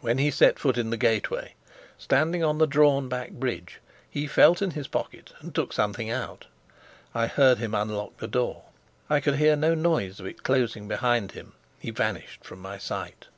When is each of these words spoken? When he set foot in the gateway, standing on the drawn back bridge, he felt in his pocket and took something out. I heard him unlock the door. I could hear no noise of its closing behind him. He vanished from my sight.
When 0.00 0.18
he 0.18 0.32
set 0.32 0.58
foot 0.58 0.76
in 0.76 0.90
the 0.90 0.96
gateway, 0.96 1.54
standing 1.96 2.42
on 2.42 2.58
the 2.58 2.66
drawn 2.66 3.08
back 3.08 3.30
bridge, 3.30 3.78
he 4.10 4.26
felt 4.26 4.60
in 4.62 4.72
his 4.72 4.88
pocket 4.88 5.32
and 5.38 5.54
took 5.54 5.72
something 5.72 6.10
out. 6.10 6.46
I 7.14 7.28
heard 7.28 7.58
him 7.58 7.72
unlock 7.72 8.16
the 8.16 8.26
door. 8.26 8.64
I 9.08 9.20
could 9.20 9.36
hear 9.36 9.54
no 9.54 9.76
noise 9.76 10.18
of 10.18 10.26
its 10.26 10.40
closing 10.40 10.88
behind 10.88 11.30
him. 11.38 11.52
He 11.78 11.92
vanished 11.92 12.42
from 12.44 12.58
my 12.58 12.78
sight. 12.78 13.28